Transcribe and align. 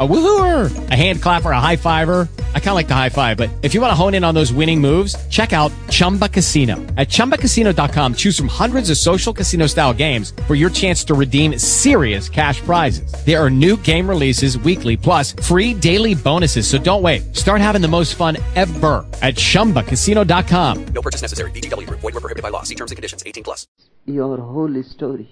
A 0.00 0.06
woohooer, 0.06 0.90
a 0.90 0.94
hand 0.94 1.20
clapper, 1.20 1.50
a 1.50 1.60
high 1.60 1.74
fiver. 1.74 2.28
I 2.54 2.60
kind 2.60 2.68
of 2.68 2.74
like 2.74 2.88
the 2.88 2.94
high 2.94 3.08
five, 3.08 3.36
but 3.36 3.50
if 3.62 3.74
you 3.74 3.80
want 3.80 3.90
to 3.90 3.96
hone 3.96 4.14
in 4.14 4.22
on 4.22 4.32
those 4.32 4.52
winning 4.52 4.80
moves, 4.80 5.16
check 5.28 5.52
out 5.52 5.72
Chumba 5.90 6.28
Casino. 6.28 6.76
At 6.96 7.08
ChumbaCasino.com, 7.08 8.14
choose 8.14 8.36
from 8.36 8.48
hundreds 8.48 8.90
of 8.90 8.96
social 8.96 9.32
casino 9.32 9.66
style 9.66 9.92
games 9.92 10.32
for 10.46 10.54
your 10.54 10.70
chance 10.70 11.02
to 11.04 11.14
redeem 11.14 11.58
serious 11.58 12.28
cash 12.28 12.60
prizes. 12.60 13.10
There 13.26 13.42
are 13.42 13.50
new 13.50 13.76
game 13.78 14.08
releases 14.08 14.56
weekly, 14.58 14.96
plus 14.96 15.32
free 15.32 15.74
daily 15.74 16.14
bonuses. 16.14 16.68
So 16.68 16.78
don't 16.78 17.02
wait. 17.02 17.34
Start 17.34 17.60
having 17.60 17.82
the 17.82 17.88
most 17.88 18.14
fun 18.14 18.36
ever 18.54 19.04
at 19.20 19.34
ChumbaCasino.com. 19.34 20.84
No 20.94 21.02
purchase 21.02 21.22
necessary. 21.22 21.50
VGW 21.50 21.88
Group. 21.88 22.00
Void 22.00 22.14
were 22.14 22.20
prohibited 22.20 22.44
by 22.44 22.50
law. 22.50 22.62
See 22.62 22.76
terms 22.76 22.92
and 22.92 22.96
conditions. 22.96 23.24
18 23.26 23.42
plus. 23.42 23.66
Your 24.06 24.36
whole 24.36 24.80
story. 24.84 25.28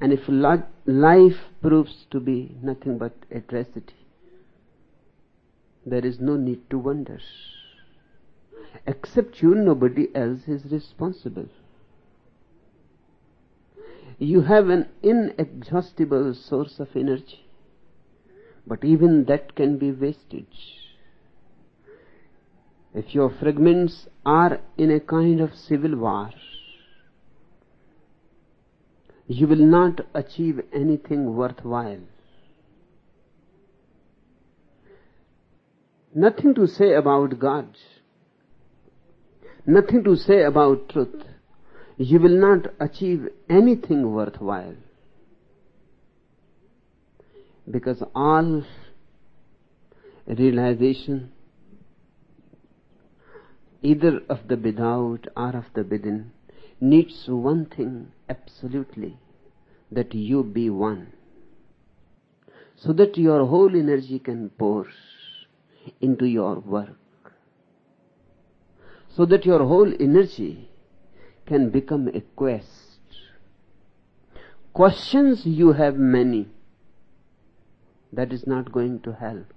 And 0.00 0.12
if 0.12 0.28
life 0.28 1.38
proves 1.62 2.06
to 2.10 2.20
be 2.20 2.56
nothing 2.62 2.98
but 2.98 3.14
a 3.30 3.40
tragedy, 3.40 3.94
there 5.86 6.04
is 6.04 6.20
no 6.20 6.36
need 6.36 6.68
to 6.70 6.78
wonder. 6.78 7.20
Except 8.86 9.40
you, 9.40 9.54
nobody 9.54 10.08
else 10.14 10.46
is 10.46 10.70
responsible. 10.70 11.48
You 14.18 14.42
have 14.42 14.68
an 14.68 14.88
inexhaustible 15.02 16.34
source 16.34 16.78
of 16.78 16.88
energy, 16.94 17.46
but 18.66 18.84
even 18.84 19.24
that 19.24 19.54
can 19.54 19.78
be 19.78 19.92
wasted. 19.92 20.46
If 22.92 23.14
your 23.14 23.30
fragments 23.30 24.08
are 24.26 24.60
in 24.76 24.90
a 24.90 25.00
kind 25.00 25.40
of 25.40 25.54
civil 25.54 25.96
war, 25.96 26.30
you 29.30 29.46
will 29.46 29.64
not 29.64 30.00
achieve 30.12 30.60
anything 30.74 31.36
worthwhile. 31.36 32.00
Nothing 36.12 36.52
to 36.56 36.66
say 36.66 36.94
about 36.94 37.38
God. 37.38 37.76
Nothing 39.64 40.02
to 40.02 40.16
say 40.16 40.42
about 40.42 40.88
truth. 40.88 41.22
You 41.96 42.18
will 42.18 42.40
not 42.40 42.72
achieve 42.80 43.28
anything 43.48 44.12
worthwhile. 44.12 44.74
Because 47.70 48.02
all 48.16 48.64
realization, 50.26 51.30
either 53.80 54.22
of 54.28 54.40
the 54.48 54.56
without 54.56 55.28
or 55.36 55.56
of 55.56 55.66
the 55.74 55.84
within, 55.84 56.32
needs 56.80 57.28
one 57.28 57.66
thing 57.66 58.12
absolutely 58.28 59.18
that 59.92 60.14
you 60.14 60.42
be 60.42 60.70
one. 60.70 61.12
So 62.76 62.92
that 62.94 63.18
your 63.18 63.46
whole 63.46 63.76
energy 63.76 64.18
can 64.18 64.50
pour 64.50 64.86
into 66.00 66.24
your 66.24 66.60
work. 66.60 66.96
So 69.14 69.26
that 69.26 69.44
your 69.44 69.66
whole 69.66 69.92
energy 70.00 70.70
can 71.46 71.70
become 71.70 72.08
a 72.08 72.20
quest. 72.36 72.68
Questions 74.72 75.44
you 75.44 75.72
have 75.72 75.96
many 75.96 76.48
that 78.12 78.32
is 78.32 78.46
not 78.46 78.72
going 78.72 79.00
to 79.00 79.12
help. 79.12 79.52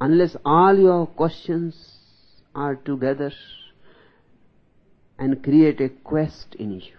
Unless 0.00 0.36
all 0.44 0.78
your 0.78 1.06
questions 1.06 1.98
are 2.54 2.76
together 2.76 3.32
and 5.20 5.42
create 5.44 5.80
a 5.80 5.90
quest 5.90 6.56
in 6.56 6.72
you. 6.72 6.96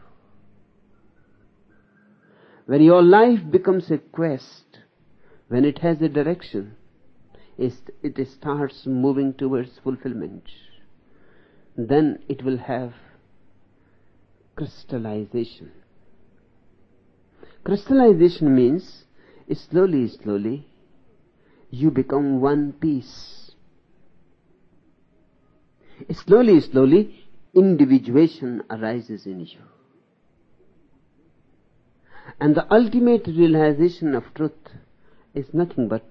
When 2.67 2.81
your 2.81 3.01
life 3.01 3.39
becomes 3.49 3.89
a 3.89 3.97
quest, 3.97 4.77
when 5.49 5.65
it 5.65 5.79
has 5.79 6.01
a 6.01 6.07
direction, 6.07 6.75
it 7.57 8.27
starts 8.27 8.85
moving 8.85 9.33
towards 9.33 9.79
fulfillment. 9.83 10.43
Then 11.75 12.19
it 12.29 12.43
will 12.43 12.57
have 12.57 12.93
crystallization. 14.55 15.71
Crystallization 17.63 18.55
means 18.55 19.05
slowly, 19.53 20.07
slowly, 20.07 20.67
you 21.69 21.91
become 21.91 22.39
one 22.39 22.73
piece. 22.73 23.51
Slowly, 26.11 26.59
slowly, 26.61 27.20
individuation 27.53 28.63
arises 28.69 29.25
in 29.25 29.41
you. 29.41 29.59
And 32.39 32.55
the 32.55 32.71
ultimate 32.73 33.27
realization 33.27 34.15
of 34.15 34.33
truth 34.33 34.69
is 35.33 35.53
nothing 35.53 35.87
but 35.87 36.05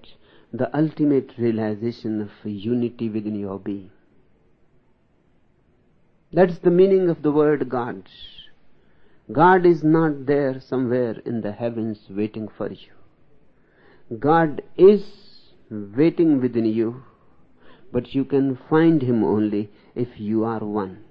the 0.53 0.75
ultimate 0.77 1.31
realization 1.37 2.21
of 2.21 2.29
unity 2.43 3.09
within 3.09 3.35
your 3.39 3.57
being. 3.57 3.89
That's 6.31 6.59
the 6.59 6.71
meaning 6.71 7.09
of 7.09 7.23
the 7.23 7.31
word 7.31 7.69
God. 7.69 8.03
God 9.31 9.65
is 9.65 9.83
not 9.83 10.25
there 10.25 10.59
somewhere 10.59 11.17
in 11.25 11.41
the 11.41 11.51
heavens 11.51 11.99
waiting 12.09 12.49
for 12.57 12.71
you. 12.71 12.91
God 14.19 14.61
is 14.77 15.03
waiting 15.69 16.41
within 16.41 16.65
you, 16.65 17.03
but 17.91 18.13
you 18.13 18.25
can 18.25 18.59
find 18.69 19.01
Him 19.01 19.23
only 19.23 19.71
if 19.95 20.19
you 20.19 20.43
are 20.43 20.59
one 20.59 21.03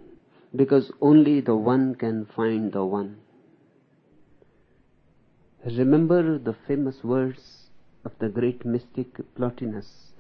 because 0.54 0.90
only 1.00 1.40
the 1.40 1.56
one 1.56 1.94
can 1.94 2.26
find 2.36 2.72
the 2.72 2.84
one. 2.84 3.18
Remember 5.64 6.38
the 6.38 6.54
famous 6.66 7.04
words 7.04 7.68
of 8.04 8.12
the 8.18 8.28
great 8.28 8.64
mystic 8.64 9.20
Plotinus 9.36 10.12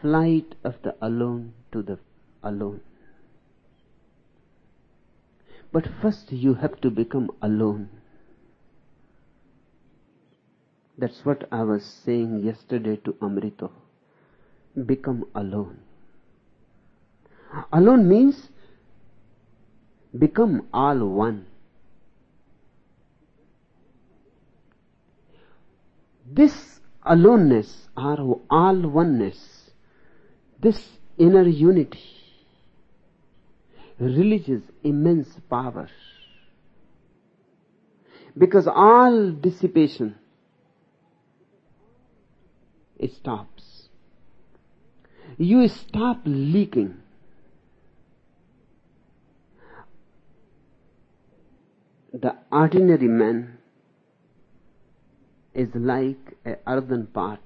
flight 0.00 0.54
of 0.64 0.74
the 0.82 0.94
alone 1.02 1.52
to 1.72 1.82
the 1.82 1.98
alone. 2.42 2.80
But 5.72 5.88
first 6.00 6.32
you 6.32 6.54
have 6.54 6.80
to 6.82 6.90
become 6.90 7.30
alone. 7.42 7.88
That's 10.96 11.24
what 11.24 11.46
I 11.52 11.62
was 11.64 11.84
saying 11.84 12.44
yesterday 12.44 12.96
to 13.04 13.12
Amrito. 13.14 13.70
Become 14.86 15.26
alone. 15.34 15.80
Alone 17.72 18.08
means 18.08 18.48
become 20.18 20.66
all 20.72 20.98
one. 21.08 21.46
This 26.30 26.80
aloneness 27.04 27.88
or 27.96 28.40
all 28.50 28.80
oneness, 28.80 29.70
this 30.60 30.98
inner 31.16 31.46
unity, 31.46 32.00
releases 33.98 34.62
immense 34.82 35.28
power. 35.48 35.88
Because 38.36 38.66
all 38.66 39.30
dissipation 39.32 40.16
it 42.98 43.12
stops. 43.12 43.88
You 45.38 45.68
stop 45.68 46.22
leaking 46.24 46.96
the 52.22 52.34
ordinary 52.50 53.08
man 53.08 53.58
is 55.52 55.68
like 55.74 56.36
a 56.46 56.56
earthen 56.66 57.06
pot 57.06 57.40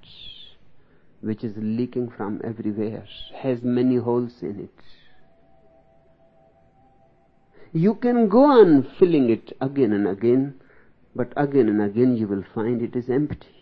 which 1.21 1.43
is 1.43 1.55
leaking 1.57 2.09
from 2.17 2.41
everywhere, 2.45 3.05
has 3.43 3.63
many 3.63 3.97
holes 3.97 4.33
in 4.43 4.61
it. 4.61 4.85
You 7.73 7.95
can 7.95 8.29
go 8.29 8.45
on 8.45 8.89
filling 8.99 9.29
it 9.31 9.53
again 9.61 9.93
and 9.93 10.07
again, 10.09 10.61
but 11.15 11.33
again 11.37 11.69
and 11.69 11.83
again 11.83 12.17
you 12.17 12.27
will 12.27 12.45
find 12.55 12.81
it 12.81 12.97
is 12.97 13.11
empty. 13.11 13.55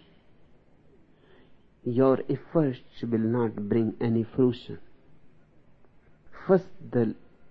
Your 1.85 2.21
efforts 2.29 3.03
will 3.03 3.19
not 3.19 3.57
bring 3.69 3.95
any 4.01 4.25
fruition. 4.25 4.79
first 6.47 6.69
the 6.93 7.15